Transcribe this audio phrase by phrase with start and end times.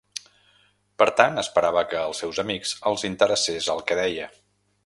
[1.01, 4.35] Per tant, esperava que als seus amics els interessés el que deia.